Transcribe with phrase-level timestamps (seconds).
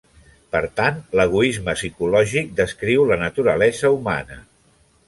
[0.55, 4.43] Per tant, l'egoisme psicològic descriu la naturalesa humana.